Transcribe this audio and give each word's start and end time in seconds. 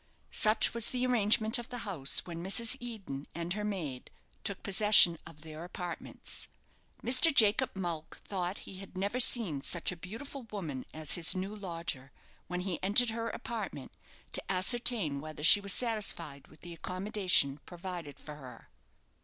Such 0.31 0.73
was 0.73 0.89
the 0.89 1.05
arrangement 1.05 1.59
of 1.59 1.69
the 1.69 1.77
house 1.85 2.25
when 2.25 2.43
Mrs. 2.43 2.75
Eden 2.79 3.27
and 3.35 3.53
her 3.53 3.63
maid 3.63 4.09
took 4.43 4.63
possession 4.63 5.19
of 5.27 5.41
their 5.41 5.63
apartments. 5.63 6.47
Mr. 7.03 7.31
Jacob 7.31 7.75
Mulck 7.75 8.17
thought 8.25 8.57
he 8.65 8.77
had 8.77 8.97
never 8.97 9.19
seen 9.19 9.61
such 9.61 9.91
a 9.91 9.95
beautiful 9.95 10.41
woman 10.49 10.87
as 10.91 11.13
his 11.13 11.35
new 11.35 11.55
lodger, 11.55 12.11
when 12.47 12.61
he 12.61 12.81
entered 12.81 13.11
her 13.11 13.29
apartment, 13.29 13.91
to 14.31 14.51
ascertain 14.51 15.21
whether 15.21 15.43
she 15.43 15.61
was 15.61 15.71
satisfied 15.71 16.47
with 16.47 16.61
the 16.61 16.73
accommodation 16.73 17.59
provided 17.67 18.17
for 18.19 18.37
her. 18.37 18.69